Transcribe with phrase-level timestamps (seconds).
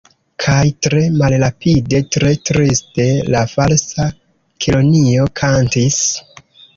[0.43, 3.05] Kaj tre malrapide, tre triste
[3.35, 4.07] la Falsa
[4.65, 6.01] Kelonio kantis.